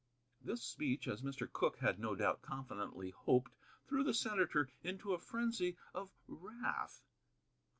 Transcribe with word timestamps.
This 0.41 0.63
speech, 0.63 1.07
as 1.07 1.21
Mr. 1.21 1.47
Cooke 1.53 1.77
had 1.77 1.99
no 1.99 2.15
doubt 2.15 2.41
confidently 2.41 3.11
hoped, 3.11 3.51
threw 3.87 4.03
the 4.03 4.15
senator 4.15 4.67
into 4.83 5.13
a 5.13 5.19
frenzy 5.19 5.77
of 5.93 6.11
wrath. 6.27 7.03